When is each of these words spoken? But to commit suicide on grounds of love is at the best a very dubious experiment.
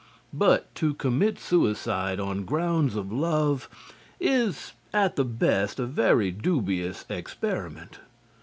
But 0.33 0.73
to 0.81 0.95
commit 0.95 1.37
suicide 1.37 2.19
on 2.19 2.43
grounds 2.43 2.95
of 2.95 3.11
love 3.11 3.69
is 4.19 4.73
at 4.91 5.15
the 5.15 5.23
best 5.23 5.77
a 5.79 5.85
very 5.85 6.31
dubious 6.31 7.05
experiment. 7.07 7.99